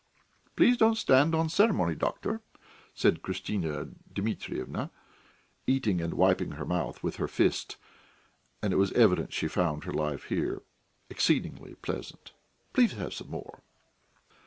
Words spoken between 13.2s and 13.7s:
more."